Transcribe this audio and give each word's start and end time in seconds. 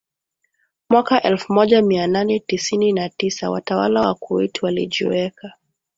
mwaka 0.89 1.21
elfu 1.21 1.53
moja 1.53 1.81
Mia 1.81 2.07
nane 2.07 2.39
tisini 2.39 2.91
na 2.93 3.09
tisa 3.09 3.49
watawala 3.51 4.01
wa 4.01 4.15
Kuwait 4.15 4.63
walijiweka 4.63 5.53